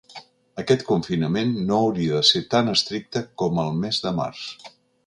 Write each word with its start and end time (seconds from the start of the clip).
Aquest 0.61 0.83
confinament 0.87 1.53
no 1.69 1.77
hauria 1.89 2.17
de 2.17 2.25
ser 2.33 2.43
tan 2.57 2.75
estricte 2.75 3.25
com 3.45 3.65
al 3.67 3.75
mes 3.87 4.07
de 4.09 4.19
març. 4.23 4.47